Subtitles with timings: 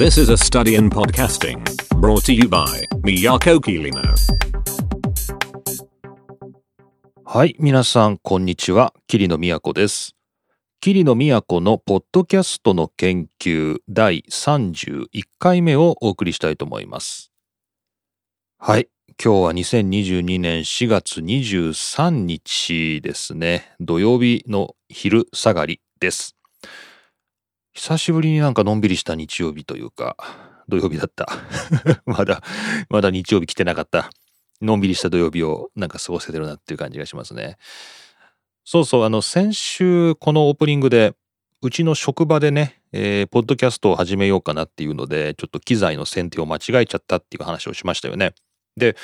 [0.00, 1.62] This is a study in podcasting
[2.00, 4.00] brought to you by Miyako Kirino.
[7.22, 8.94] はい、皆さん、こんにちは。
[9.08, 10.16] 桐野都です。
[10.80, 15.04] 桐野都のポッドキャストの研究第31
[15.38, 17.30] 回目をお送りしたいと思います。
[18.56, 18.88] はい、
[19.22, 23.74] 今日は2022年4月23日ですね。
[23.80, 26.38] 土曜日の昼下がりです。
[27.80, 30.14] 久しぶりになんかのんびりした日曜日というか、
[30.68, 31.26] 土曜日だった。
[32.04, 32.42] まだ、
[32.90, 34.10] まだ日曜日来てなかった。
[34.60, 37.56] のんびりした土曜日をなんか過ごせてるなっていう感じがしますね。
[38.66, 41.14] そうそう、あの、先週このオープニングで、
[41.62, 48.34] うちの職場でね、えーポッドキャストを始めようかなっていうので、ちょっと機材の選定を間違えちゃったっていう話をしましたよね。
[48.76, 48.94] で、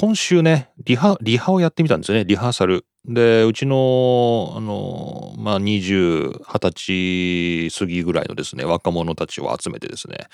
[0.00, 2.86] 今週ね、リハ、リハをやってみたんですよね、リハーサル。
[3.04, 10.28] で、うちの、あの、まあ、20、20歳過ぎぐらいのですね、若者たちを集めてですね、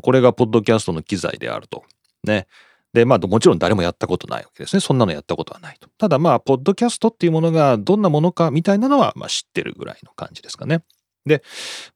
[0.00, 1.82] これがポッドキャストの機材であると。
[2.22, 2.46] ね。
[2.92, 4.80] で、まあ、もちろん誰もやったことないわけですね。
[4.80, 5.88] そんなのやったことはないと。
[5.98, 10.84] ただ、まあ、ポッドキャストっていうものがどんなものかみたいなのは、まあ、知ってるぐらいの感じですかね。
[11.26, 11.42] で、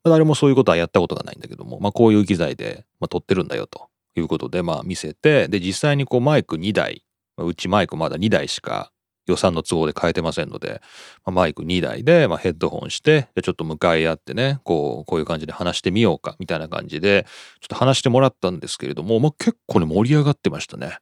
[0.02, 7.04] 誰もそういうことはやったことがないんだけども、まあ、こういう機材で、まあ、撮ってるんだよということで、まあ、見せて、で、実際にこう、マイク2台、
[7.38, 8.92] うちマイクまだ2台しか
[9.26, 10.80] 予算の都合で変えてませんので、
[11.24, 17.26] まあ、マイク2台で、まあ、ヘッドホンして、でちょっと向かい合ってね、こう、こういう感じで話してみようか、みたいな感じで、
[17.60, 20.98] ちょっと話してもらったんですけれども、まあ、結構ね、盛り上がってましたね。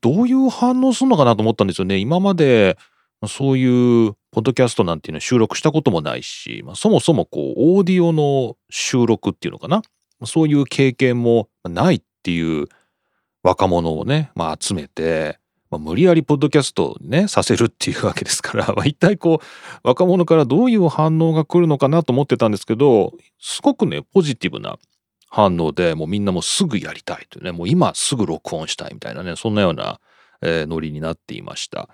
[0.00, 1.98] どういう反応するのかなと思ったんですよね。
[1.98, 2.78] 今まで、
[3.28, 9.82] そういうポッドキャストなんていうのは収録したこともないし、まあ、そもそもこう、オーディオの収録っていうのかな。
[10.24, 12.66] そういう経験もないっていう
[13.44, 15.38] 若者をね、まあ、集めて、
[15.70, 24.76] まあ、無理やりポッドキャストね、させるっていうわけですから、 まあ、一体こう、若者からどういう反応が来るのかなと思ってたんですけど、すごくね、ポジティブな
[25.28, 30.00] 反応で、もうみんなもうすぐやりたいというね、もう今すぐ録音したいみたいなね、そんなような、
[30.42, 31.88] えーノリになっていました。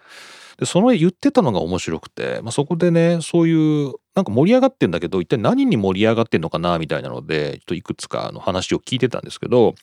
[0.58, 9.74] で、その言ってたのが面白くて、まあ、そこでね、そういう、なんか盛り上がってんだけど、一体何に盛り上がってんのかな、みたいなので、ちょっといくつかの話を聞いてたんですけど、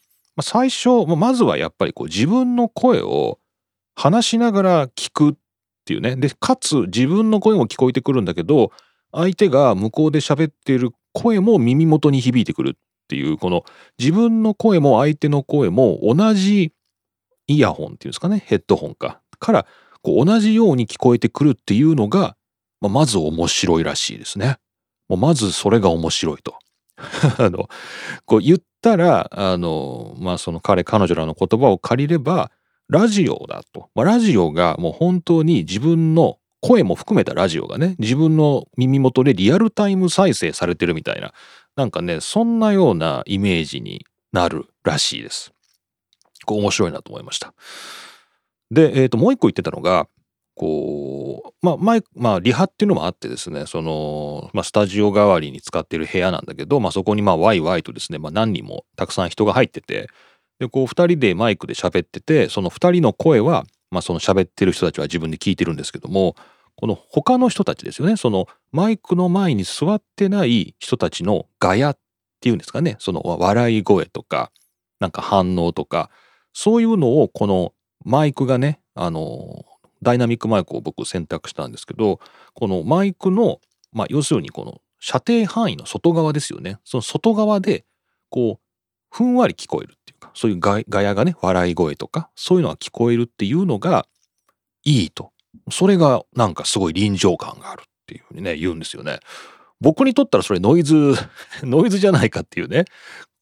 [0.41, 3.39] 最初、まずはやっぱりこう自分の声を
[3.95, 5.33] 話しながら聞くっ
[5.85, 6.15] ていうね。
[6.15, 8.71] で、かつ自分の声も聞こえてくるんだけど、
[9.11, 13.63] 相手が向こうで喋っている声も耳元に響いてくるっていう、この
[13.97, 16.73] 自分の声も相手の声も同じ
[17.47, 19.19] イヤホンっていうんですかね、ヘッドホンか。
[19.39, 19.65] から、
[20.01, 22.37] こう同じように聞こえてくるっていうのが、
[22.81, 24.57] まあ、まず面白いらしいですね。
[25.09, 26.55] もうまずそれが面白いと。
[27.37, 27.67] あの、
[28.25, 32.51] こう言ったら、あの、まあその彼、彼女らの言葉を借りれば、
[32.89, 33.89] ラジオだと。
[33.93, 41.33] まあ、ラジオがもう本当に自分の声も含めたラジオがね、自分の耳元でリアルタイム再生されてるみたいな、
[41.75, 45.53] なんかね、そんなようなイメージになるらしいです。
[46.45, 47.53] こう面白いなと思いました。
[48.71, 50.07] で、えっ、と、もう一個言ってたのが、
[50.59, 60.09] こう、まあ、前、まあ、リハっていうのもあってですね、その、まあ、スタジオ代わりに使ってる部屋なんだけど、まあ、そこにまあ、ワイワイとですね、まあ、何人もたくさん人が入ってて、
[60.59, 66.35] で、こう、二人でマイクで喋ってて、その二人の声は、まあ、その喋ってる人たちは自分で聞いてるんですけども、
[66.75, 71.97] この他の人たちですよね、そのマイクの前に座ってない人たちのガヤっ
[72.41, 74.51] ていうんですかね、その笑い声とか、
[74.99, 76.09] なんか反応とか、
[76.51, 79.65] そういうのをこのマイクがね、あの、
[80.01, 82.19] ダイナミックマイクを僕選択したんですけど、
[82.53, 83.59] このマイクの、
[83.91, 86.79] まあ、要するにこの射程範囲の外側ですよね。
[86.83, 87.85] その外側で、
[88.29, 88.59] こう、
[89.11, 94.07] ふんわり聞こえるっていうか、そういうガヤがね、笑い声とか、そういうのが聞こえるっていうのが
[94.83, 95.31] いいと。
[95.71, 99.19] それがなんかすごい臨場感があるっていうふうにね、言うんですよね。
[99.81, 101.15] 僕にとったらそれノイズ、
[101.63, 102.85] ノイズじゃないかっていうね、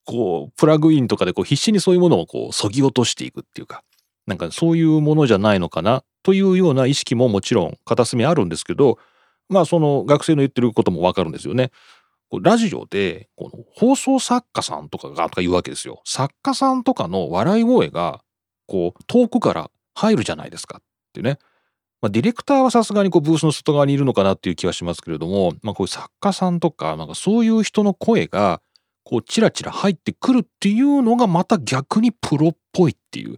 [0.05, 3.83] こう、プラグインとかでこう必死にそういうものをこう、そぎ落としていくっていうか、
[4.25, 8.99] なんかそういうものじゃないのかなというような意識ももちろん片隅あるんですけど、
[9.47, 11.71] まあその学生の言ってることもわかるんですよね。
[12.29, 16.01] こうラジオでこの放送作家さんとかがとか言うわけですよ。
[16.03, 18.19] 作家さんとかの笑い声が
[18.65, 20.83] こう遠くから入るじゃないですかっ
[21.13, 21.39] ていうね。
[22.01, 28.61] まあ、ディレクターはさすがにこうブースの外側にいるのかなっていう気はしますけれども、まあ、こういう作家さんとかなんかそういう人の声が
[29.05, 33.37] こうチラチラ入ってくるっていうのがまた逆にプロっぽいっていう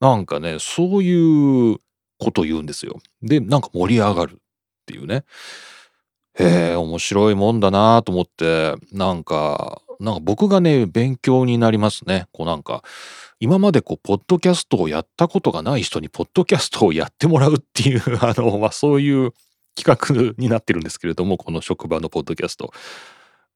[0.00, 1.78] なんかねそういう
[2.18, 3.00] こと言うんですよ。
[3.22, 4.36] でなんか盛り上がるっ
[4.86, 5.24] ていうね。
[6.36, 12.26] へえ面白いもんだなと思ってなんかなんか僕がね勉強になりますね。
[12.32, 12.82] こうなんか
[13.40, 19.32] 今までこうポッドキャストをやったことがない人にポッドキャストをやってもらうっていう あの、まあ、そういう
[19.76, 22.72] 企画になってるんですけれどもこの職場のポッドキャスト。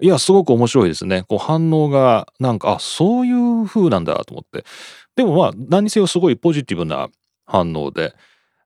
[0.01, 1.25] いや、すごく面白いですね。
[1.25, 4.65] こう反応が、なんか、あ、そういう風なんだと思って。
[5.17, 7.09] でもまあ、何にせよすごいポジティブな
[7.47, 8.15] 反応で、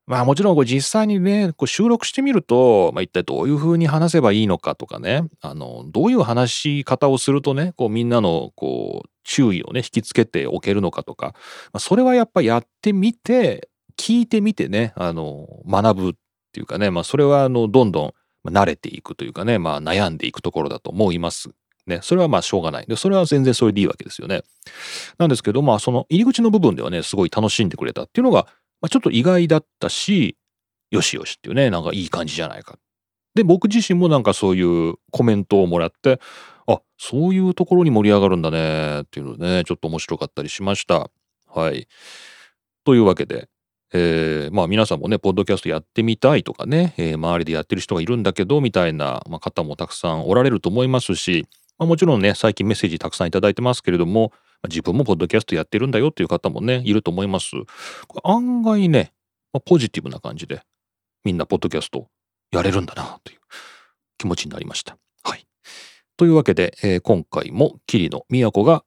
[0.05, 16.13] まあもちろんこれ実際にね、こう収録してみると、まあ一体どういう風に話せばいいのかとかね、あの、どういう話し方をするとね、こうみんなのこう注意をね、引きつけておけるのかとか、まあ、それはやっぱやってみて、聞いてみてね、あの、学ぶっ
[16.51, 18.13] ていうかね、まあそれはあの、どんど
[18.45, 21.49] ん慣れていくというかね、まあ悩んでいくところだと思います。
[21.85, 22.85] ね、それはまあしょうがない。
[22.87, 24.43] で、それは全然それでいいわけですよね。
[25.17, 28.47] なんですけど、まあその入り口の部分ではね、すごい楽しんでくれたっていうのが、
[28.83, 30.35] まあ、ちょっと意外だったし、
[30.91, 32.77] よしよしっていうね、なんかいい感じじゃないか。
[33.33, 36.19] で、僕自身もなんかそういうコメントをもらって、
[36.67, 41.09] あ、そういうところに盛り上がるんだねっていうのでね、ちょっと面白かったりしました。
[41.47, 41.87] はい。
[42.83, 43.47] というわけで、
[43.93, 51.47] えー、まあ皆さんもね、ポッドキャストやってみたいとかね、えー、周りでやってる人がいるんだけど、みたいな、まあ、方もたくさんおられると思いますし、
[51.77, 54.33] まあ、もちろんね、最近メッセージたくさんいただいてますけれども、
[54.67, 57.51] 自分もポッドキャストやってるんだよっていう方もね、いると思います。
[58.23, 59.13] 案外ね、
[59.65, 60.61] ポジティブな感じで、
[61.23, 62.07] みんなポッドキャスト
[62.51, 63.39] やれるんだなという
[64.17, 64.97] 気持ちになりました。
[65.23, 65.45] はい。
[66.17, 68.83] というわけで、えー、今回も桐野都が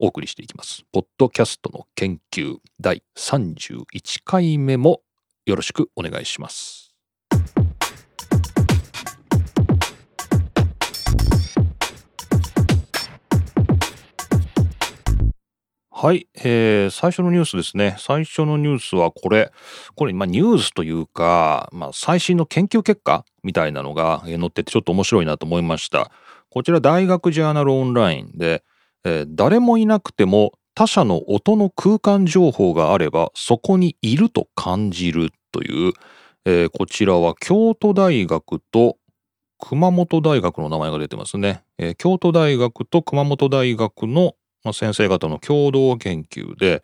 [0.00, 0.84] お送りしていきます。
[0.92, 3.84] ポッドキャストの研究第31
[4.24, 5.02] 回目も
[5.46, 6.89] よろしくお願いします。
[16.02, 17.94] はい、えー、最初のニュースですね。
[17.98, 19.52] 最初のニュースはこれ。
[19.96, 26.10] これ、まあ、ニュースというか、まあ、最新の研究結果みたいなのが載っててちょっと面白いなと思いました。
[26.48, 28.64] こちら、大学ジャーナルオンラインで、
[29.04, 35.92] えー、誰もいなくても他者の音の空間情報があればそこにいると感じるという、
[36.46, 38.96] えー、こちらは京都大学と
[39.58, 41.62] 熊本大学の名前が出てますね。
[41.76, 44.32] えー、京都大学と熊本大学の
[44.64, 46.82] まあ、先生方の共同研究で、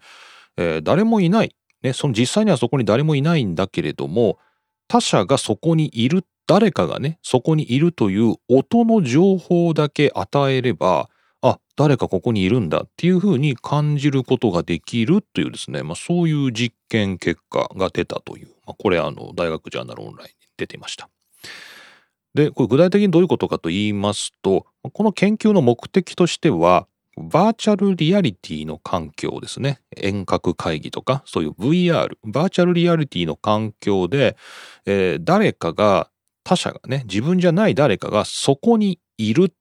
[0.56, 4.38] えー、誰もいない、ね、その実際にはそこに誰もいないんだけれども
[4.88, 11.10] 他者がそこにいる誰かがねそこにいるという音の情報だけ与えれば
[11.42, 21.08] あ誰かここにいるんだっていうふうに感じることができるというですね、まあ、そういう実験結果が出たという、まあ、これあの大学ジャーナルオンラインに出ていました。
[22.34, 29.80] でこれ具体的にどういうことかと言いますとこの研究の目的としてはバーチャルリアリティの環境ですね。
[29.96, 34.36] 遠隔会議とか、そういう VR、バーチャルリアリティの環境で、
[34.84, 36.10] えー、誰かが、
[36.44, 39.52] 他者がね、自分じゃない誰かがそこにいるっ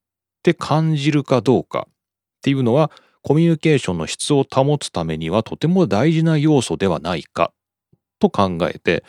[0.43, 1.93] て感じるかどうかっ
[2.41, 2.91] ていうのは、
[3.23, 7.53] コミュニケーションの質を保つためにはとても大事な要素ではないか
[8.19, 9.03] と考えて、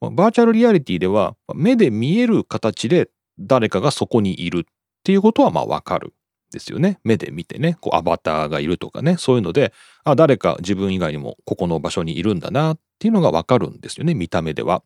[0.00, 3.08] バーチャルリアリティでは目で見える形で
[3.38, 4.72] 誰かがそこにいるっ
[5.04, 6.12] ていうことはまあわかる。
[6.52, 6.98] ですよね。
[7.04, 9.72] 目で見てね、こうアバターがいるとかね、そういうので、
[10.04, 14.82] あ、誰か自分以外にもここの場所にいるんだなっていうのがわかるんですよね、見た目では。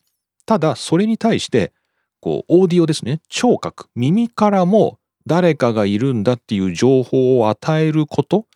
[0.47, 1.73] ただ、それに対して、
[2.21, 8.47] こう、オーディオですね、聴覚、耳からも誰かがいるんだっていう情報を与えること、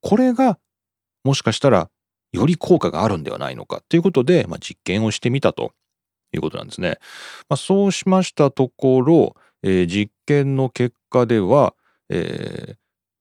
[0.00, 0.58] これが、
[1.24, 1.90] もしかしたら、
[2.32, 5.72] より効果があるんではないのかということで、まあ、実験をしてみたと
[6.32, 6.98] いうことなんですね。
[7.48, 11.74] まあ、そうしましたところ、えー、実験の結果では、
[12.12, 12.76] えー、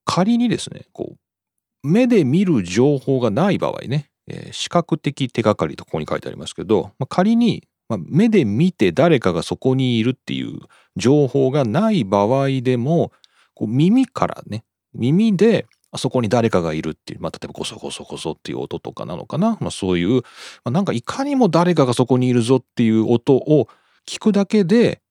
[0.06, 10.60] 仮にですね、こう、目で見る情報がない場合ね、えー、視覚的手がかりとここに書いてありますけど、まあ、仮に、まあ、目で見て誰かがそこにいるっていう
[10.96, 13.12] 情報がない場合でも、
[13.54, 14.64] こう耳からね、
[14.94, 20.22] 耳であそこに誰かがいるっていう、まあ、例えばコソコソコソっていう音とかなのかな、まあ、そういう、ま
[20.66, 23.68] あ、なんかいかにも誰かがそこにいるぞっていう音を
[24.08, 25.02] 聞くだけで、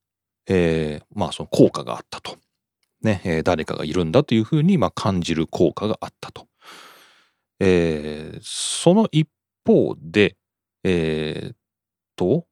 [0.49, 2.37] えー、まあその効果があったと。
[3.03, 6.47] ね、えー、誰かがいるんだというふうに、まあ、感じる効果があったと。
[7.59, 9.29] えー、その一
[9.67, 10.37] 方で、
[10.85, 11.55] えー、
[12.17, 12.47] と、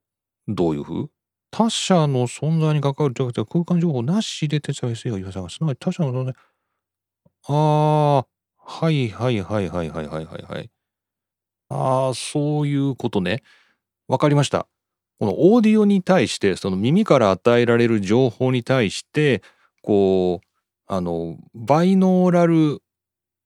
[0.47, 1.11] どういうふう？
[1.51, 5.59] 他者の存在に関わる空間情報なしで手伝い性が言わさがす。
[5.61, 6.35] なわち他者の存在。
[7.49, 8.27] ああ
[8.59, 10.71] はいはいはいはいはいはいはいはい。
[11.71, 13.43] ああそういうことね。
[14.09, 14.67] わかりました。
[15.19, 19.43] このオーディオに対してその耳から与えられる情報に対して
[19.89, 20.47] こう、
[20.87, 22.83] あの、バイノーラル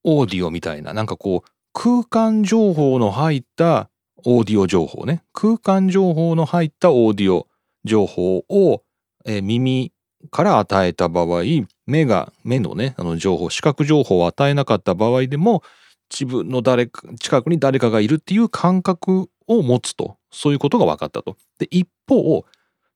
[0.03, 3.91] オーディオみたいな、なんかこう、空間情報の入った
[4.25, 5.23] オーディオ情報ね。
[5.33, 7.47] 空間情報の入ったオーディオ
[7.85, 8.83] 情報を、
[9.25, 9.93] えー、耳
[10.33, 11.45] から与えた場合、
[11.87, 15.63] 目が、目のね、あの情報、視覚情報を与えなかった場合でも、
[16.11, 20.17] 自分の誰か、近くに誰かがいるっていう感覚を持つと。
[20.33, 21.37] そういうことが分かったと。
[21.61, 22.45] で、一方、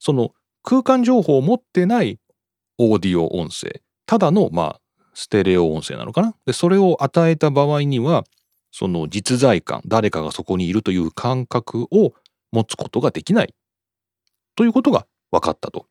[0.01, 0.33] その
[0.65, 2.19] 空間情報を持ってない
[2.79, 3.81] オーディオ音声。
[4.07, 4.81] ただのまあ
[5.15, 6.35] ステレオ音声なのかな？
[6.45, 8.25] でそれを与えた場合には
[8.71, 12.13] その実在感誰かがそこにいるという感覚を
[12.53, 13.55] 持つことができない。
[14.55, 15.87] ということが分かったと。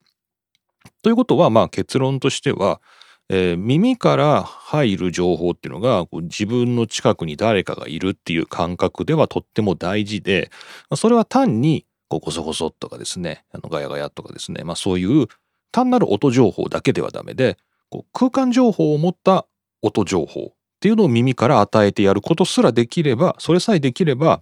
[1.01, 2.82] ということはまあ結論としては、
[3.30, 10.51] えー、耳から入る情報っていうのがこう自分の近くに誰かがいるっていう感覚ではとっても大事で
[10.96, 15.27] それは単にこうゴソゴソとかですねあのガヤガヤとかですね、まあ、そういう
[15.75, 17.58] 単なる音情報だけではダメで
[17.89, 19.46] こう空間情報を持った
[19.82, 24.41] 音情報っていうのを耳から与えてやることすらできればそれさえできれば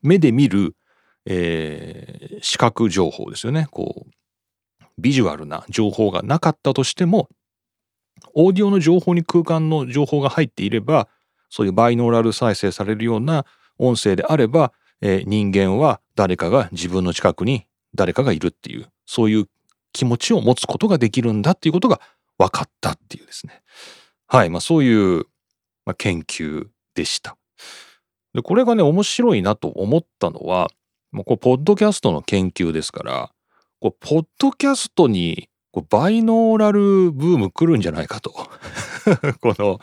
[0.00, 0.74] 目で見る、
[1.26, 3.68] えー、視覚情報ですよね。
[3.70, 4.10] こう
[4.96, 7.28] ビジュアルな情報がなかったとしても
[8.32, 11.08] オーディオの情報に空間の情報が入っていれば
[11.50, 13.44] そういうバイノーラル再生されるような
[13.78, 19.48] 音声であれば、えー、人間は誰かが自分の近くに誰かがいるっていうそういう
[19.94, 22.02] 気持ちを持つことができるんだっていうことが
[22.36, 23.62] 分かったっていうですね。
[24.26, 24.50] はい。
[24.50, 25.26] まあそういう
[25.84, 27.36] まあ、研究でした。
[28.32, 30.68] でこれがね面白いなと思ったのは
[31.12, 33.30] もうこうポッドキャストの研究ですから
[33.80, 38.30] こうポッドキャストにこうバイノーラルブーム来るんじゃないかと。
[39.40, 39.78] この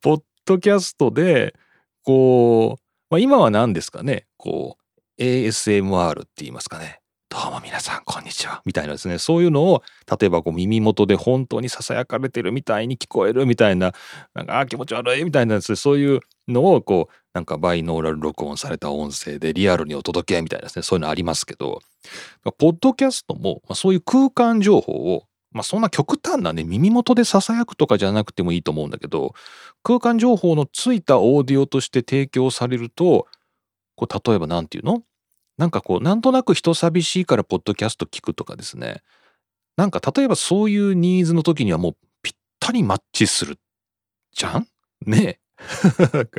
[0.00, 1.54] ポッドキャストで
[2.02, 4.26] こう、まあ、今は何ですかね。
[4.36, 4.76] こ
[5.18, 7.00] う ASMR って言いますかね。
[7.42, 8.62] どうも皆さんこんにちは。
[8.64, 9.18] みたいなですね。
[9.18, 9.82] そういうのを
[10.18, 13.92] 例えばこう耳元で本当にささやかれてるみたいに聞こえるみたいな
[14.32, 20.82] なんかあ気持ち悪いみたいなですねそういうのをこうなんかバイノーラル録音された音声でリアルにお届けみたいなですね。
[20.82, 21.82] そういうのありますけど
[22.56, 29.34] ポッドキャストも、ま、そういう空間情報をまあそんな極端なね耳元でささやくとかじゃなくてもいいと思うんだけど
[29.82, 33.26] 空間情報のついたオーディオとして提供されると
[33.94, 35.02] こう例えば何て言うの？
[35.58, 39.02] なんかこうなんとなく人寂しいからポッドキャスト聞くとかですね。
[39.76, 43.58] なんか例えばそういうニーズの時にはもうぴったりマッチする
[44.32, 44.66] じゃん？
[45.04, 45.38] ね。
[45.38, 46.34] え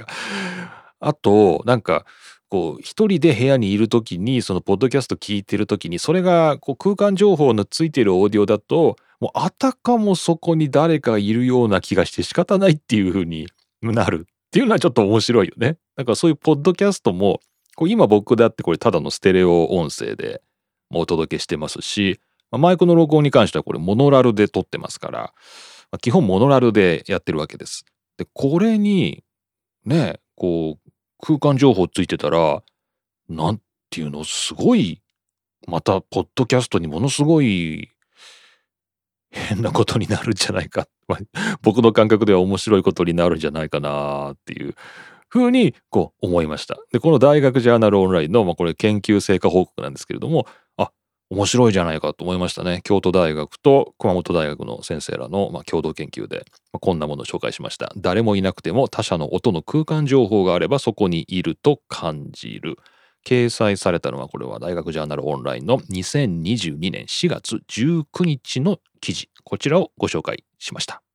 [1.00, 2.06] あとなんか
[2.50, 13.48] こう一人で部屋にいる時にそのポッドキャスト聞いてる時にそれがこう空間情報のついてるオーディオだともうあたかもそこに誰かいるような気がして仕方ないっていう風に
[13.82, 15.78] なるっていうのはちょっと面白いよね。
[15.96, 17.42] だかそういうポッドキャストも
[17.78, 20.42] これ今僕だってこれただのステレオ音声で
[20.90, 22.20] お届けしてますし、
[22.52, 25.34] マイクの録音に関してはこれモノラルで撮ってますから、
[26.02, 27.86] 基本モノラルでやってるわけです。
[28.18, 29.24] で、これに
[29.86, 30.92] ね、こう
[31.22, 32.64] 空間情報ついてたら、
[33.30, 35.04] なんていうの、すごい、
[35.68, 37.92] また、ポッドキャストにものすごい
[39.30, 40.88] 変なことになるんじゃないか。
[41.62, 44.74] 僕の感覚では面白いことになるんじゃないかなっていう
[45.30, 46.78] ふうにこう思いました。
[46.92, 50.92] で、この大学ジャーナルオンラインの、まあ、これ研究成果報告なんですけれども、あ、
[51.30, 52.82] 面白いじゃないかと思いましたね。
[52.84, 57.92] 京都大学と熊本大学の先生らの、まあ、共同研究で、まあ、こんなものを紹介しました。
[57.98, 62.78] 誰もいなくても他者の音の空間情報があればそこにいると感じる。
[63.26, 69.30] 掲載されたのはこれは大学ジャーナルオンラインの2022年4月19日の記事。
[69.44, 71.07] こちらをご紹介しました。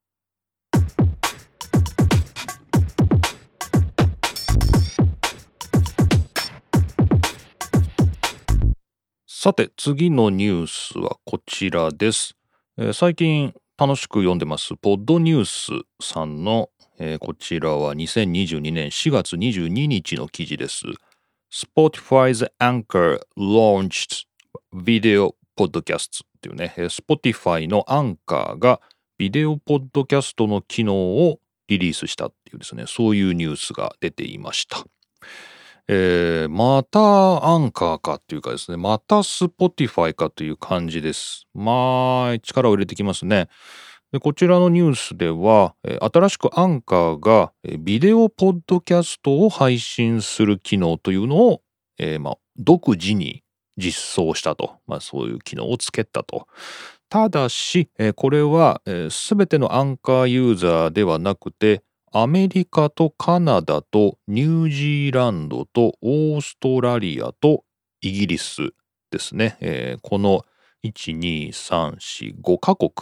[9.45, 12.37] さて次のニュースはこちらです、
[12.79, 16.71] えー、最近楽しく読んでますポッドニュースさんの、
[17.01, 20.85] えー、こちらは2022年4月22日の記事です。
[21.53, 24.27] Spotify's Anchor launched
[24.73, 28.81] video podcasts っていうね Spotify のアンカーが
[29.19, 34.85] ビデオポッドキャストの機能をリリースしたっていうですねそういうニュースが出ていました。
[35.89, 37.01] えー、また
[37.45, 41.47] アンカーかっていうかですね、また Spotify かという感じです。
[41.55, 43.49] まあ、力を入れてきますね。
[44.13, 45.75] でこちらのニュースでは、
[46.13, 51.63] 新しくアンカーがビデオポッドキャストを配信する機能というのを、
[51.99, 53.43] えー、まあ、独自に
[53.79, 56.47] 実装したと、まあ、そういう機能をつけたと。
[57.09, 61.83] ただし、これはすべてのアンカーユーザーではなくて、
[62.15, 67.65] アメリカとカナダとニュージーランドとオーストラリアと
[68.03, 68.73] イギリス
[69.11, 69.57] ですね。
[69.61, 70.45] えー、この
[70.85, 72.93] 1,2,3,4,5カ国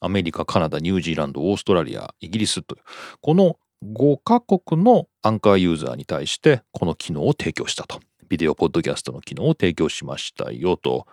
[0.00, 2.82] アメリカ、カナダ、ニュージーランド、オーストラリア、イギリスという
[3.20, 8.00] この5カ国のアンカーユーザーに対してこの機能を提供したと。
[8.30, 11.06] ビデオポッドキャストの機能を提供しましたよと。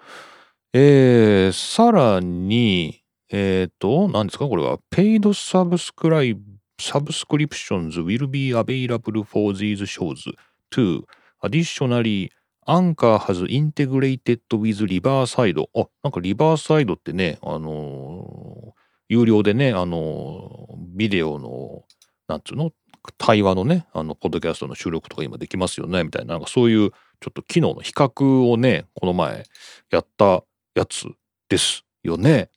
[0.72, 4.48] えー、さらに、えっ、ー、と、何ですか？
[4.48, 6.38] これは、ペイドサブスクライ
[6.82, 10.28] subscriptions will be available for these shows
[10.70, 11.06] too.
[11.44, 12.30] Additionally,
[12.68, 15.60] Anchor has integrated with Riverside.
[15.76, 18.74] あ、なんかリバーサイドってね、あの
[19.10, 21.84] 有料でね、あの、ビデオの、
[22.28, 22.72] なんつうの、
[23.18, 29.44] 対話のね、あの、ポッドキャストの収録とか今できますよね、みたいな、なんかそういうちょっと機能の比較をね、この前
[29.92, 30.44] やった
[30.76, 31.08] やつ
[31.50, 32.50] ですよね。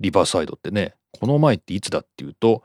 [0.00, 0.94] リバーサイドってね。
[1.12, 2.64] この前っていつだっていうと、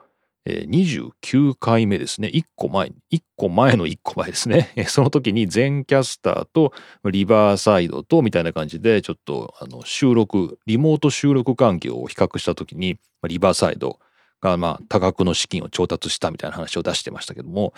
[0.50, 2.30] え、29回目ですね。
[2.34, 4.74] 1個前、1個前の1個前ですね。
[4.88, 6.74] その時に全キャスターと
[7.06, 14.00] リバーサイドとみたいな感じでちょっとあの収録、リモート収録環境を比較した時にリバーサイド
[14.42, 17.74] がまあ多額の資金を調達したみたいな話を出してましたけども、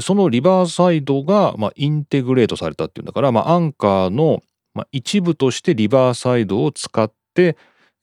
[0.00, 4.42] そのリバーサイドがまあインテグレートされたっていうんだから、まあアンカーの
[4.74, 7.56] ま一部としてリバーサイドを使って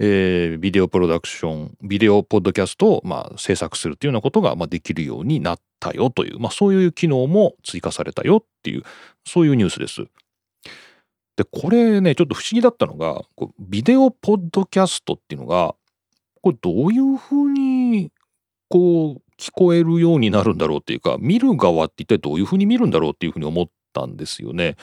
[0.03, 8.83] えー、ビデオプロダクション、ビデオポッドキャストを、まあ、制作するっていうようなことが、まあ、できるようになったよという、まあ、そういう機能も追加されたよっていう、
[9.27, 10.05] そういうニュースです。
[11.35, 15.75] で、これね、ちょっと不思議だったのが、こうビデオポッドキャストっていうのが、
[16.41, 18.11] これどういうふうに、
[18.69, 24.77] こう、聞こえるようになるんだろうっていうか、見る側って一体どういうふうに見るんだろうっていうふうに思ったんですよね。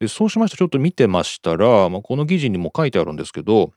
[0.00, 3.74] で、そうしましてちょっと見てましたら、まあ、この記事にも書いてあるんですけど、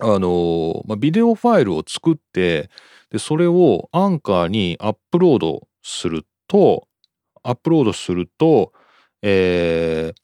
[0.00, 2.70] あの、まあ、ビデオファイルを作って、
[3.10, 6.88] で、それをアンカーにアップロードすると、
[7.42, 8.72] アップロードすると、
[9.22, 10.20] えー、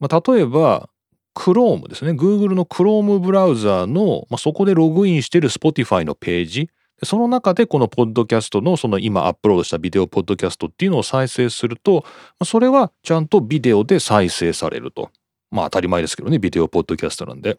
[0.00, 0.88] まあ、例えば、
[1.34, 2.12] Chrome ですね。
[2.12, 6.70] Google の Chrome ブラウザーの、まあ、そこでログインしてる Spotify のページ、
[7.02, 12.04] その中でこのポッドキャストのその今アップロードしたビデオポッドキャストっていうのを再生すると、
[12.44, 15.10] それはちゃんとビデオで再生されると。
[15.50, 17.58] まあ当たり前ですけどね、ビデオポッドキャストなんで。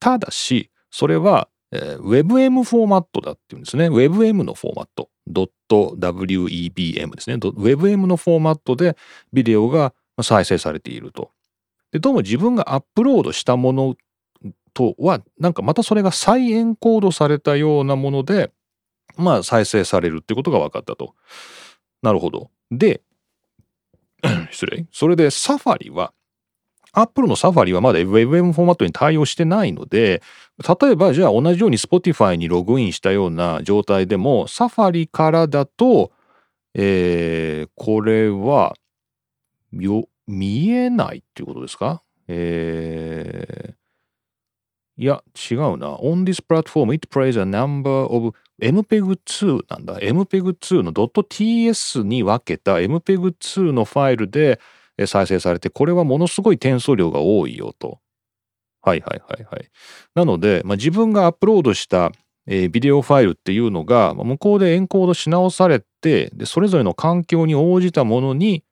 [0.00, 3.90] ただし、それは、えー、WebM フォーマットだっていうんですね。
[3.90, 5.10] WebM のフォーマット。
[5.28, 7.36] .webm ですね。
[7.36, 8.96] WebM のフォーマットで
[9.30, 11.32] ビデオが再生されていると。
[11.92, 13.96] で、どうも自分がアップロードしたもの
[14.72, 18.50] とは、なんかまたそれが再エンコードされたようなもので、
[19.18, 21.14] まあ再生されるってことが分かったと。
[22.00, 22.50] なるほど。
[22.70, 23.02] で、
[24.50, 24.86] 失礼。
[24.92, 26.14] それでサファリは
[26.98, 30.22] Apple のサファリはまだ WebM フォーマットに対応してないので、
[30.80, 36.10] 例えばじゃあ同じように Spotify にログインしたような状態でも、サファリからだと、
[36.74, 38.74] えー、これは、
[39.72, 42.02] よ見えないっていうことですか？
[42.28, 45.96] えー、いや、違うな。
[45.96, 49.98] On this platform, it plays a number of MPEG2 なんだ。
[50.00, 54.58] MPEG2 の .ts に分けた MPEG2 のファイルで、
[55.04, 57.98] 再生されて、これはものすごい転送量が多いよと。
[58.80, 59.68] はいはいはいはい。
[60.14, 62.12] なので、まあ、自分がアップロードした、
[62.46, 68.64] えー、ビデオファイルっていうのが、向こうでエンコードし直されて、で、それぞれの環境に応じたものに、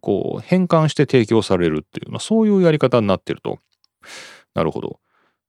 [0.00, 3.58] こう、変換して提供されるっていう、まあ、そういうやり方になってると。
[4.54, 5.00] なるほど。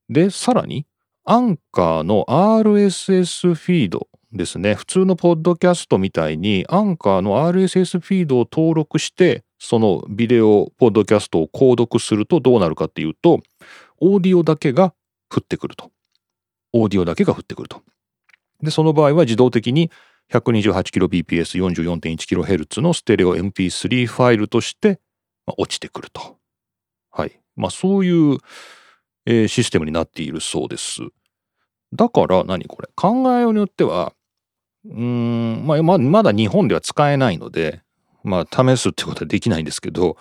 [0.10, 0.86] で、さらに、
[1.26, 4.76] アンカーの RSS フィードですね。
[4.76, 13.42] 普通のポッドキャストみたいに、アンカーの RSS フィードを登録して、そのビデオポッドキャストを購読するとどうなるかっていうと、
[14.00, 14.94] オーディオだけが
[15.30, 15.92] 降ってくると。
[16.74, 17.82] オーディオだけが降ってくると。
[18.62, 19.92] で、その場合は自動的に
[20.32, 25.02] 128kbps44.1kHz のステレオ MP3 ファイルとして
[25.58, 26.38] 落ちてくると。
[27.12, 27.40] はい。
[27.56, 28.38] まあそういう、
[29.48, 31.02] システムになっているそうです。
[31.94, 32.90] だから何これ？
[32.96, 34.14] 考えようによっては、
[34.86, 37.82] うーん、まあ、まだ日本では使えないので、
[38.24, 40.18] まあ、試すってことはできないんですけど、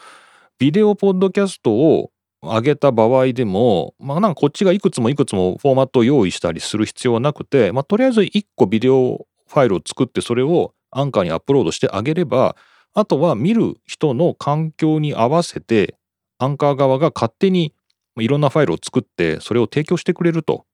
[0.58, 2.11] ビデオポッドキャストを
[2.42, 12.56] 上げた場合でも、まあ、なんかこっちがいくつもいくつもフォーマットを用意したりする必要はなくて、まあ、とりあえず1個ビデオファイルを作ってそれをアンカーにアップロードしてあげれば、
[12.94, 15.96] あとは見る人の環境に合わせて、
[16.38, 17.74] アンカー側が勝手に
[18.18, 20.64] いろんなファイルを作ってそれを提供してくれると。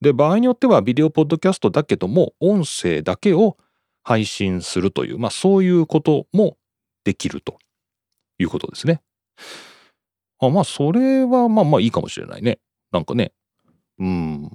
[0.00, 3.56] で、場合によってはビデオポッドキャストだけども、音声だけを
[4.02, 6.56] 配信するという、まあそういうことも
[7.04, 7.58] できると
[8.38, 9.00] いうことですね。
[10.40, 12.58] あまあそれはまあまあいいかもしれないね。
[12.90, 13.32] なんかね。
[13.98, 14.50] うん。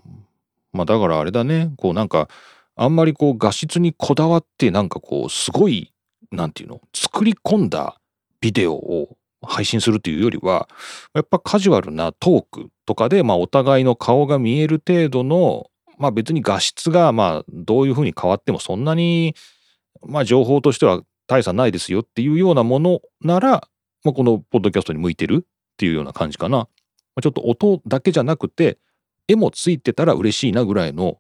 [0.74, 1.72] まあだからあれだね。
[1.78, 2.28] こうなんか
[2.76, 5.94] あんまりこう画質にこだわってなんかこうすごい
[6.32, 6.82] なんていうの？
[6.94, 8.00] 作り込んだ
[8.42, 10.68] ビデオを配信するというよりは
[11.14, 19.36] やっぱカジュアルなトークとかでまあお互いの顔が見える程度のまあ別に画質がまあどういうふうに変わってもそんなに
[20.06, 23.68] まあ情報としては大差ないですよっていうようなものなら、
[24.04, 26.58] まあ、このポッドキャストに向いてるっていうような感じかな。
[26.58, 26.68] ま
[27.18, 28.78] あ、ちょっと音だけじゃなくて
[29.28, 31.18] 絵もついてたら嬉しいなぐらいの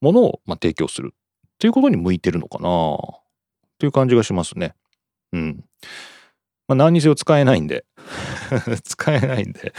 [0.00, 1.16] ものをまあ提供するっ
[1.58, 4.74] ていうことに向いてるのかなっていう感じがしますね。
[5.32, 5.64] うん。
[6.68, 7.84] まあ、何にせよ使えないんで
[8.84, 9.72] 使えないんで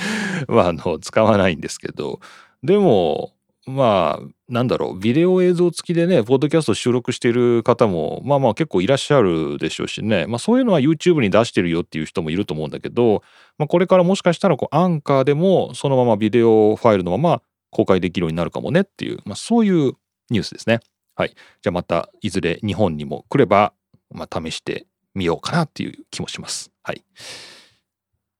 [0.47, 2.19] まあ、あの、使わないんですけど、
[2.63, 3.33] でも、
[3.65, 13.21] まあなんだろうビデオ映像付きでねポッドキャスト収録している方もまあまあ結構いらっしゃるでしょうしね、まあ、そういうのは YouTube に出してるよっていう人もいると思うんだけど、
[13.57, 19.93] まあ、これからもしかしたらこうアンカーでもそのままビデオファイルのまま公開できるようになるかもねっていう、まあ、そういう
[20.29, 20.79] ニュースですね。
[21.15, 21.29] はい。
[21.29, 23.73] じゃあまたいずれ日本にも来れば、
[24.09, 26.71] まあ、試してみようかなっていう気もします。
[26.81, 27.03] はい。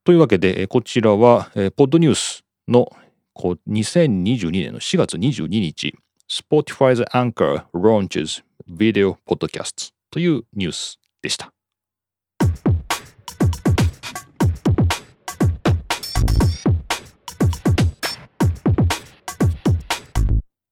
[0.04, 2.92] というわけで、こちらは、ポッドニュースの
[3.42, 5.96] こう2022年の4月22日、
[6.30, 11.54] Spotify's Anchor launches video podcasts というニュースでした。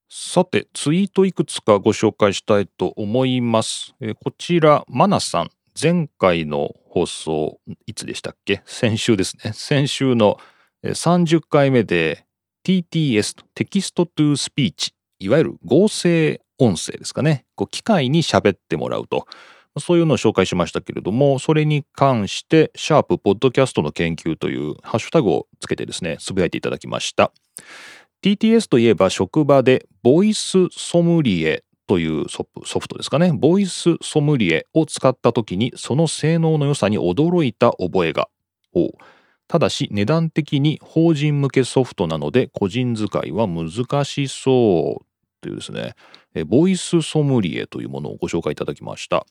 [0.10, 3.95] さて、ツイートいくつかご紹介したいと思います。
[4.01, 5.49] え、こちら、マナさん、
[5.82, 8.62] 前回の放送、いつでしたっけ？
[8.65, 9.53] 先週ですね。
[9.53, 10.38] 先週の
[10.84, 12.26] 30回目で
[12.67, 17.45] TTS、 text to speech、いわゆる合成音声ですかね。
[17.56, 19.25] こう機械に喋ってもらうと。
[19.80, 27.32] そういうのを紹介しましたけれども、それに関して、シャープポッドキャストの研究というハッシュタグをつけてですね、つぶやいていただきました。
[28.21, 32.45] TTS といえば職場でボイスソムリエというソ
[32.82, 33.32] フトですかね。
[33.32, 38.27] ボイスソムリエを使った時にその性能の良さに驚いた覚えが。
[38.73, 38.89] お
[39.47, 45.07] ただし値段的に法人向けソフトなので個人使いは難しそう
[45.41, 45.95] というですね、
[46.45, 49.25] ボイスソムリエというものをご紹介いただきました。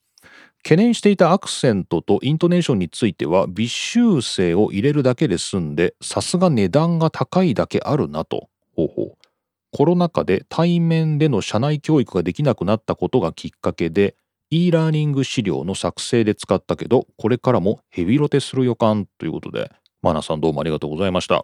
[0.63, 8.49] 懸念していたアクセントとイントネーションについては微修正を入れるだけで済んでさすが値段が高いだけあるなと。
[8.75, 9.27] ほうほう
[9.73, 14.17] コロナ禍で対面での社内教育ができなくなったことがきっかけで
[14.51, 19.71] e ラーニング資料の作成で使ったけどこれからもヘビロテする予感ということで
[20.07, 21.43] マナさんどうもありがとうございました。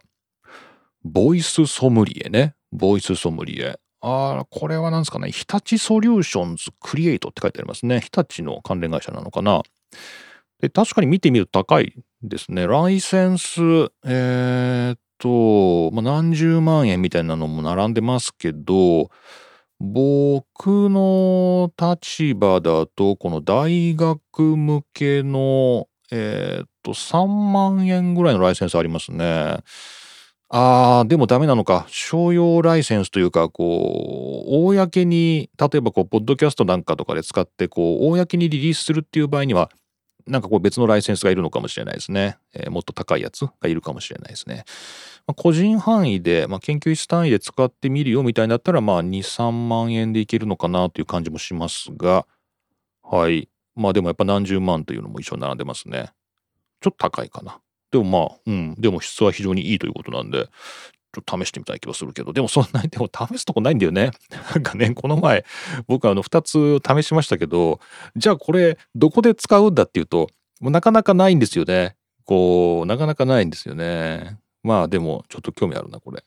[1.03, 2.55] ボイスソムリエね。
[2.71, 3.81] ボイスソムリエ。
[4.01, 5.33] ああ、これは何ですかね。
[5.33, 8.01] 日立ソリューションズクリエイトって書いてありますね。
[8.01, 9.63] 日立の関連会社なのかな。
[10.61, 12.69] で確かに見てみると高いですね。
[12.69, 13.61] ライセンス、
[14.05, 19.11] えー、っと、まあ、何十万円みたいなのも並んでますけど、
[19.81, 29.59] 僕の立場だと、この大学向けのえー、っと、3万円ぐらいのライセンスありますね。
[30.55, 31.87] ああ、でもダメなのか。
[31.89, 39.71] 商用ライセンスというか、こう、公に、例えばこう、ポッドキャストなんかとかで使って、こう、公にリリースするっていう場合には、
[40.27, 42.37] なんかこう別のライセンスがいるのかもしれないですね。
[42.55, 44.65] えー、もっと高いやつがいるかもしれないですね。
[45.27, 52.27] まあ、個人範囲で、まあ、研究室単位で使ってみるよみたいになったら、まあ2、3万円でいけるのかなという感じもしますが、
[53.03, 53.49] はい。
[53.75, 56.13] まあでもやっぱ何十万というのも一緒に並んでますね。
[56.83, 57.59] ちょっと高いかな。
[57.91, 58.75] でもまあ、うん。
[58.79, 60.49] でも質は非常にいいということなんで、
[61.13, 64.11] ちょっと試してみたい気がするけど、でもそんなに、でも試すとこないんだよね。
[64.55, 65.45] なんかね、この前、
[65.87, 67.81] 僕あの2つ試しましたけど、
[68.17, 70.29] じゃあこれどこで使うんだっていうと、
[70.61, 71.97] もうなかなかないんですよね。
[72.25, 74.39] こう、なかなかないんですよね。
[74.63, 76.25] まあでも、ちょっと興味あるな、これ。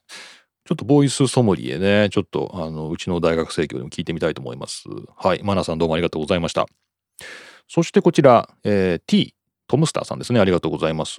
[0.65, 4.86] ちょっとボイスソムリエね、ちょっとあの、うちの大学生協でも聞いてみたいと思います。
[5.15, 5.41] はい。
[5.44, 6.68] マナさんどうもありがとうございました。
[7.68, 9.34] そしてこちら、えー、T、
[9.67, 10.39] トムスターさんですね。
[10.39, 11.17] ありがとうございます。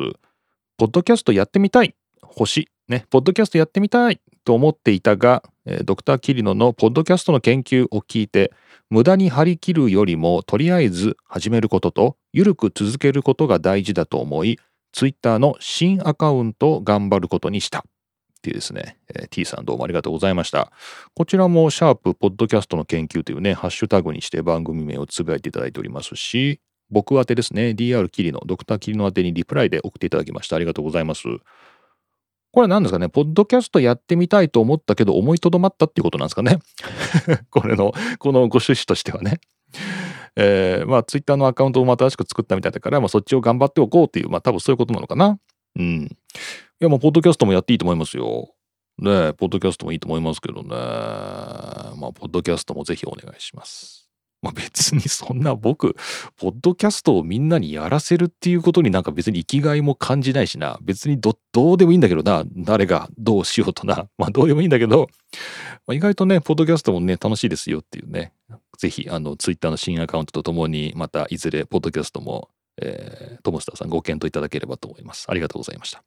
[0.76, 1.94] ポッドキャストやってみたい。
[2.22, 2.68] 星。
[2.88, 3.06] ね。
[3.10, 8.52] ポッドキャストやってみたいと思っていたが、えー、ドクター・キリノのポッドキャストの研究を聞いて、
[8.90, 14.58] 無駄に張り切るよりも、とりあえず始めることと、ゆるく続けることが大事だと思い、
[14.92, 17.80] ツイッターの新アカウントを頑張ることにした。
[17.80, 17.82] っ
[18.42, 20.70] ていうですね、えー、T さんどうもありがとうございました。
[21.14, 30.56] こちらもシャープポッドキャストの研究というね、ハッシュタグにして番組名をつぶやいていただいておりますし、僕宛てですね、DR キリの、ドクターキリの宛てにリプライで送っていただきました。
[30.56, 31.22] ありがとうございます。
[32.52, 36.58] これ何ですかね、ポッドキャストやってみたいと思ったけど思いとどまったっていうことなんですかね。
[37.50, 39.40] これの、このご趣旨としてはね。
[40.36, 45.38] えー、まあ、ツイッターのアカウントを新しく作ったみたいだから、まあ、そっちを頑張っておこうっていう、まあ、多分そういうことなのかな。
[45.78, 46.04] うん。
[46.04, 46.08] い
[46.78, 48.50] や、もう、ポッドキャストもやっていいと思いますよ。
[48.98, 50.68] ねポッドキャストもいいと思いますけどね。
[50.70, 54.05] まあ、ポッドキャストもぜひお願いします。
[54.46, 55.96] まあ、別にそんな僕、
[56.36, 60.78] ポッドキャストをみんなにやらせるっていうことになんか別に生きがいも感じないしな。
[60.82, 62.44] 別にど、どうでもいいんだけどな。
[62.56, 64.08] 誰がどうしようとな。
[64.18, 65.08] まあどうでもいいんだけど、
[65.88, 68.32] まあ、意外とね、ポッドキャストもね、楽しいですよっていうね。
[68.78, 75.26] ぜひ、あの、ツイッターの新アカウントとともに、またいずれ、ポッドキャストも、えー、トモスターさんご検討いただければと思います。
[75.28, 76.04] ありがとうございました。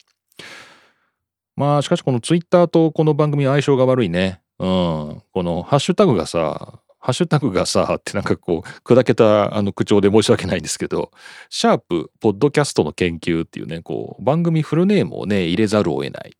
[1.57, 4.39] まあ、しかしこのツイッターとこの番組相性が悪いね。
[4.59, 5.23] うん。
[5.33, 11.11] このハッシュタグがさ、ハッシュタグがさ、ってなんかこう、砕けたあの口調で申し訳ないんですけど、
[11.49, 16.33] シャープ、ポッドキャストの研究っていうね、こう、番組フルネームをね、入れざるを得ない。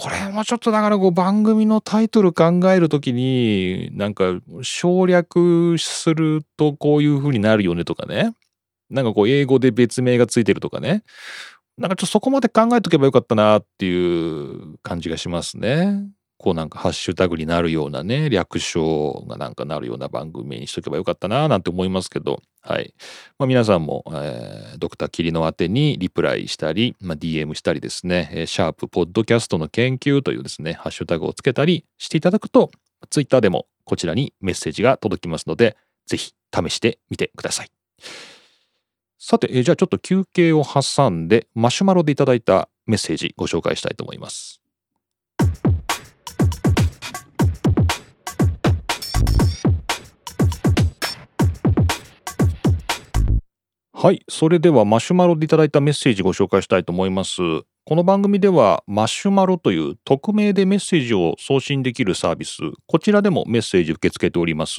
[0.00, 8.32] これもちょっとだからこう番組のタイトル考えるときになんか省略するとこういう風になるよねとかね
[8.90, 11.02] なんかこう英語で別名がついてるとかね
[11.78, 16.04] なんかちょっとそこまで考えとけばよかったなっていう感じがしますね。
[16.38, 22.94] こうなんかハッシュタグになるようなね、略称がなんかなるような番組にしとけばよかったななんて思いますけど、はい。
[23.38, 32.70] まあ、皆さんも、えー、ドクターキリの宛てにリプライしたり、まあ、DM したりですね、えー、シャープポッドキャストの研究というですね、ハッシュタグをつけたりしていただくと、
[33.10, 37.68] ツイッターでもこちらにメッセージが届きますので、ぜひ試してみてください。
[39.18, 44.57] さて、えー、じゃあちょっと休憩を挟んで、マシュマロでいただいたメッセージご紹介したいと思います。
[54.00, 54.22] はい。
[54.28, 57.40] それではマシュマロでいただいたメッセージご紹介したいと思います。
[57.84, 64.76] この番組ではマシュマロという匿名でメッセージを送信できるサービス、こちらでもメッセージ受け付けております。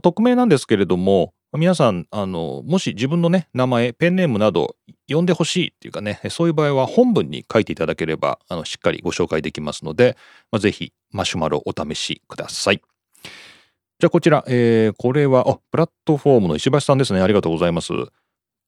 [0.00, 4.76] 匿名なんですけれども、皆さん、あの、もし自分のね、名前、ペンネームなど
[5.08, 10.16] 呼んでほしいっていうかね、そういう場合は本文に書いていただければ、あの、しっかりご紹介できますので、
[10.52, 12.80] まあ、ぜひ、マシュマロお試しください。
[14.00, 17.20] じゃあこちら、えー、これは、あ、プラットフォームの石橋さんですね。
[17.20, 17.92] ありがとうございます。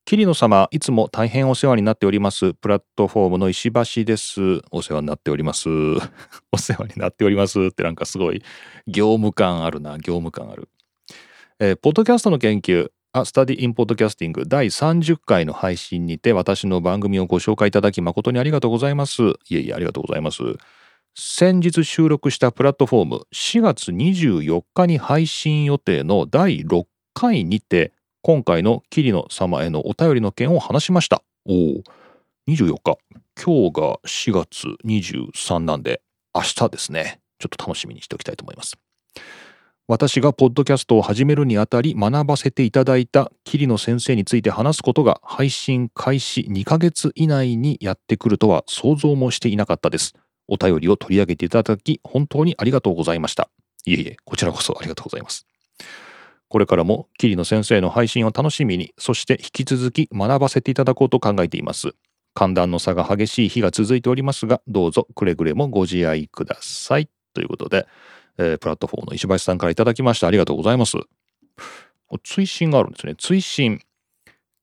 [0.04, 2.54] 桐野様、いつも大変お世話になっております。
[2.54, 4.60] プラットフォームの石橋です。
[4.70, 5.68] お世話になっております。
[6.50, 8.42] お世話になっておりますってなんかすごい
[8.88, 10.68] 業務感あるな、業務感ある。
[11.60, 19.22] えー、ポッドキャストの研究、A Study in Podcasting 第30回の配信にて私の番組をご紹介いただき誠にありがとうございます。
[19.22, 20.42] いえいえ、ありがとうございます。
[21.14, 27.92] 先日収録したプラットフォーム4月24日に配信予定の第6回にて
[28.24, 31.24] 今回の桐野様へのお便りの件を話しました。
[31.44, 31.82] おお、
[32.46, 32.98] 24日。
[33.34, 37.18] 今日が4月23なんで明日ですね。
[37.40, 38.78] ちょっと楽しみにしておきたいと思います。
[39.88, 50.14] 私がポッドキャストを始めるにあたり学ばせていただいた桐野先生について話すことが配信開始2ヶ月以内にやってくるとは想像もしていなかったです。
[50.46, 53.50] お便りを取り上げていただき本当にありがとうございました。
[53.84, 55.44] いえいえ、こちらこそありがとうございます。
[56.52, 61.92] これからも桐野先生の配信を楽しみに、そして引き続き学ばせていただこうと考えています。
[62.34, 67.08] 寒暖の差が激しい日が続いておりますが、どうぞくれぐれもご自愛ください。
[67.32, 67.86] ということで、
[68.36, 70.98] えー、プラットフォームの石橋さんからいただきましたありがとうございます。
[72.22, 73.14] 追伸があるんですね。
[73.16, 73.80] 追伸。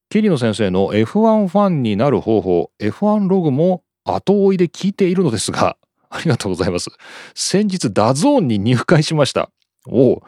[0.09, 5.75] 桐野先生の F1 ファンになる方法、F1 ログも後追いで聞いているのですが、
[6.11, 6.91] ありがとうございます。
[7.33, 9.49] 先日 DAZN に入会しました。
[9.87, 10.23] おお、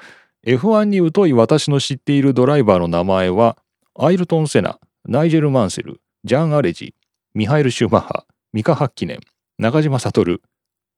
[0.45, 3.57] F1 に疎い私の知っているドライバーの名前は、
[3.95, 6.95] アイルトン・セナ、ナイジェル・マンセル、ジャン・アレジ、
[7.35, 9.19] ミハイル・シューマッハ、ミカ・ハッキネン、
[9.59, 10.41] 中島悟、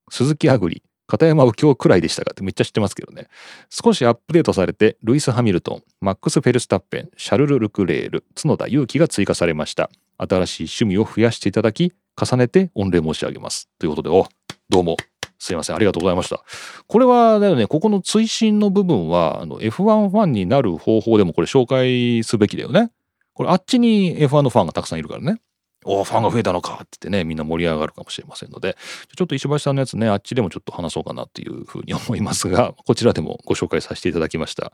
[0.09, 2.31] 鈴木アグリ、片山右京くらいでしたか？
[2.31, 3.27] ってめっちゃ知ってますけどね。
[3.69, 9.89] 少しアップデートされて、ルイス・ハミルトン、マックス・フェルスタッペン、シャルル・ルクレール、角田祐希が追加されました。
[10.17, 13.67] 新しい趣味を増やしていただき、重ねて御礼申し上げます。
[13.77, 14.27] ということで、お、
[14.69, 14.95] どうも、
[15.43, 16.41] すいません、ありがとうございました。
[16.87, 22.91] これは、だよね、ここの追伸の部分は、あの F1 ファンになる方法でもこれ紹介すべきだよね。
[23.33, 25.41] これあっちに F1 のファンがたくさんいるからね。
[25.83, 28.77] おお、ファンが増えたのかって言ってね、みんな盛り上がるかもしれませんので、
[29.17, 34.71] ちょっと石橋さんのやつね、あっちでもちょっと話そうかなっていうふうに思いますが、 こちらでもご紹介させていただきました。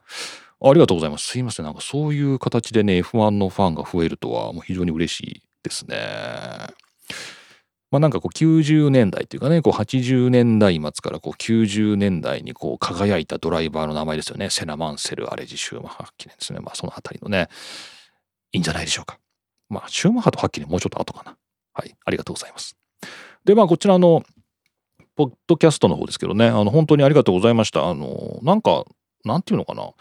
[0.61, 1.25] ありがとうございます。
[1.25, 1.65] すいません。
[1.65, 5.97] なんかそういう形でね、F1 のファンが増えるとは、もう非常に嬉しいですね。
[7.91, 14.49] まあなんかこう90年代っていうかね、こう80年代末からこう90年代にこう輝いたドライバーの名前ですよね。
[14.49, 16.59] セナ・マンセル、アレジ・シューマッハ記念ですね。
[16.59, 17.47] まあそのあたりのね、
[18.51, 19.19] いいんじゃないでしょうか。
[19.69, 21.37] まあ、シューマッハとハッキリもうちょっと後かな。
[21.73, 22.75] はい、ありがとうございます。
[23.45, 24.23] で、まあ、こちらの、
[25.15, 27.87] ポッドキャストの方ですけどね、あの、本当にありがとうございました。
[27.87, 28.85] あの、なんか、
[29.25, 29.91] なんていうのかな。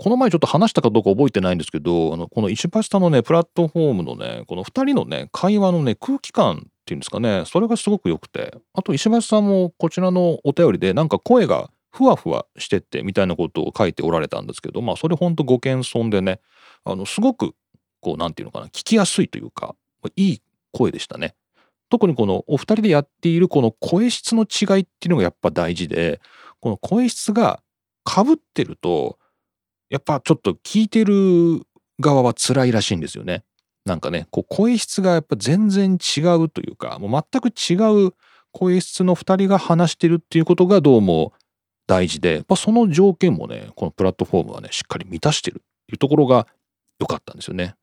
[0.00, 16.40] この前ちょっと話したかどうか覚えてないんですけど、あの、この石橋さんのね、プラットフォームのね、この2人のね、会話のね、空気感っていうんですかね、それがすごく良くて、あと石橋さんもこちらのお便りで、なんか声がふわふわしてってみたいなことを書いておられたんですけど、まあ、それほんとご謙遜でね、
[16.84, 17.54] あの、すごく
[18.00, 19.74] こう、なんていうのかな、聞きやすいというか、
[20.16, 21.34] いい声でしたね。
[21.90, 26.20] 特にこのお二人でやっているこの声質の違いっていうのがやっぱ大事で、
[26.60, 27.62] この声質が
[28.06, 29.18] 被ってると、
[29.90, 31.66] やっぱちょっと聞いてる
[32.00, 33.44] 側は辛いらしいんですよね。
[33.88, 38.12] なんかね、こう声質がやっぱ全然違うというか、もう全く違う
[38.52, 41.32] 声質の二人が話してるっていうことがどうも
[41.86, 46.46] 大事で、やっぱその条件もね、このプラットフォームはね、しっかり満たしてるっていうところが
[47.00, 47.74] 良かったんですよね。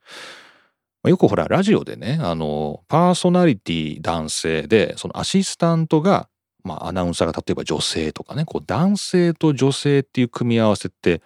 [1.06, 6.30] まあよくほらラジオでねあのパーソナリティ男性でそのアシスタントが、
[6.63, 11.22] まあ、アナウンサーが例えば女性とかねこう男性と女性っていう組み合わせって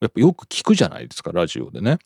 [0.00, 1.98] やっぱよく聞くじゃないですかラジオでね。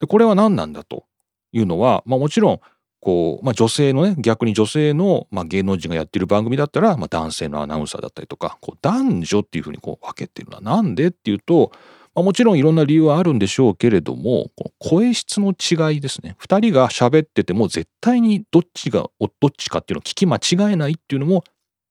[0.00, 1.04] でこれは何なんだと
[1.52, 2.60] いうのは、まあ、もちろん
[3.00, 11.72] こう、まあ、女性のね逆に女性の、まあ、芸能人がやってる番組だったら、まあ、男性のアナウンサーだったりとかこう男女っていうふうにこう分けてるのはなんでっていうと、
[12.14, 21.44] まあ、もちろんいろんな理由はあるんでしょうけれどもこの声質の違いですね2人が喋ってても絶対にどっちがどっちかっていうのを聞き間違えないっていうのも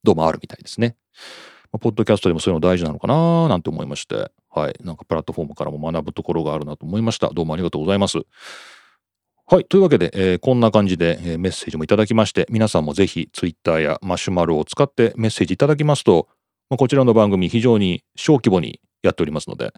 [0.04, 0.96] どうもあるみたいですね。
[1.72, 8.20] まあ、ポッドキャストでもそういうの大事なのかななんて思いましてはいなんかプラットフォームからも学ぶところがあるなと思いましたどうもありがとうございます。
[9.52, 9.66] はい。
[9.66, 16.28] というわけで、えー、こんな感じで、えー、メッセージもいただきまして、皆さんもぜひ Twitter やマシュマロを使ってメッセージいただきますと、
[16.70, 19.74] まあ、こちらの番組非常に小規模にやっておりますので、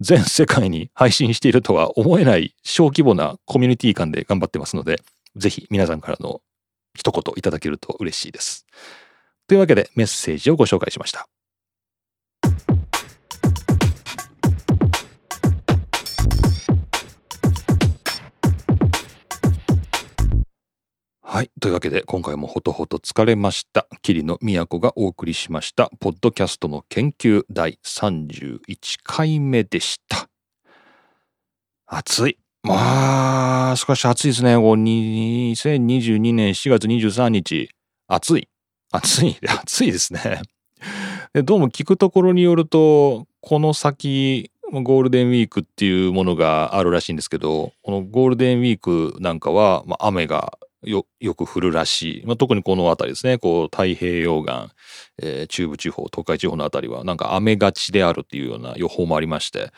[0.00, 5.00] 全世界に配信しているとは思えない小規模なコミュニティ間で頑張ってますので、
[5.36, 6.40] ぜひ皆さんからの
[6.98, 8.66] 一言いただけると嬉しいです。
[9.46, 11.28] というわけでメッセージをご紹介しました。
[21.32, 21.50] はい。
[21.62, 23.86] というわけで、今回もほとほと疲れました。
[24.02, 28.60] 桐野都がお送りしました、ポッドキャストの研究第31
[29.02, 30.28] 回目でした。
[31.86, 32.38] 暑い。
[32.62, 34.58] まあ、少し暑いですね。
[34.58, 37.70] 2022年4月23日。
[38.08, 38.48] 暑い。
[38.90, 39.38] 暑い。
[39.48, 40.42] 暑いですね。
[41.32, 53.38] どうも聞くところによると、この先、ゴールデンウィークっていうものがあるらしいんですけど、このゴールデンウィークなんかは、まあ、雨がよよく降るらしい、まあ、特にこの辺りですね。
[53.38, 54.74] こう太平洋岸、
[55.22, 59.72] えー、中部地方東海地方の辺りはなんか雨がちであるっていうような予報もありまして、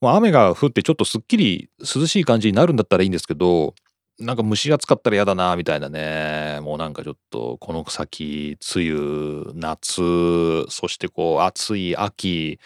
[0.00, 3.74] まあ、雨が降ってちょっとすっきり涼しい感じになるんだったらいいんですけど
[4.18, 6.60] なんか蒸し暑かったら嫌だなみたいなね。
[6.62, 12.58] もうなんかちょっとこの先梅雨夏そしてこう暑い秋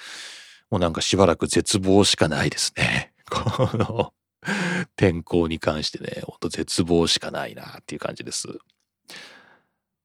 [0.71, 3.13] もうなんかしばらく絶望しかないですね。
[3.31, 4.13] この
[4.97, 8.49] 天候に関してね、ほんと絶望しかないなっていう感じです。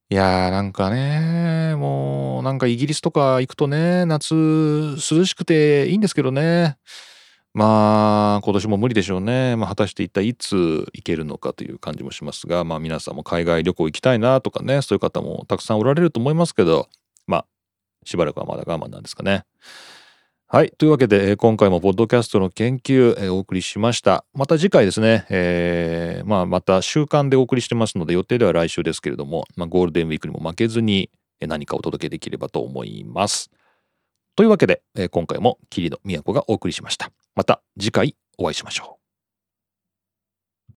[0.09, 6.77] いやーなんかね、もうなんかイギリスとか行くとね、夏涼しくていいんですけどね。
[7.53, 9.55] まあ今年も無理でしょうね。
[9.55, 16.89] まあ果たして一体いつ行けるのかという感じもしますが、まあ皆さんも海外旅行行きたいなとかね、そういう方もたくさんおられると思いますけど、
[17.27, 17.45] まあ
[18.05, 19.45] しばらくはまだ我慢なんですかね。
[20.53, 20.73] はい。
[20.77, 24.25] というわけで、今回もポッドキャストの研究、え、お送りしました。
[24.33, 31.09] また次回ですね、えー、まあ、また週間でお送りしてますので、予定では来週ですけれども、まあ、ゴールデンウィークにも負けずに
[31.39, 33.49] 何かお届けできればと思います。
[34.35, 37.13] というわけで、今回も桐野都がお送りしました。
[37.33, 39.10] また次回お会いしましょう。